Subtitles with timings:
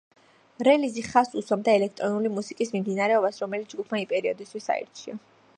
[0.67, 5.25] რელიზი ხაზს უსვამდა ელექტრონული მუსიკის მიმდინარეობას რომელიც ჯგუფმა იმ პერიოდისთვის აირჩია.